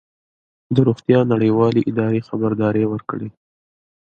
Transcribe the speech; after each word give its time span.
د 0.75 0.77
روغتیا 0.87 1.19
نړیوالې 1.33 1.81
ادارې 1.89 2.25
خبرداری 2.29 2.83
ورکړی 2.87 3.29